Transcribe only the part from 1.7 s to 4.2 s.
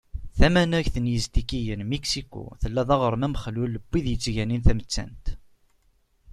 Miksiku, tella d aɣrem amexlul n wid